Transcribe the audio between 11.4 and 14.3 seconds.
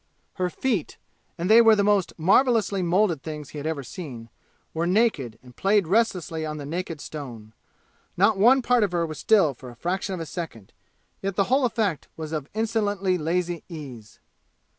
whole effect was of insolently lazy ease.